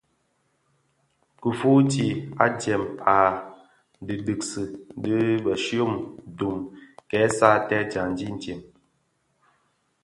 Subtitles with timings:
[1.41, 2.05] Kifuuti
[2.45, 2.83] adyèm
[3.17, 3.21] i
[4.07, 4.63] dhidigsi
[5.03, 5.91] di bishyom
[6.37, 6.57] (dum)
[7.09, 8.59] kè satèè djandi itsem.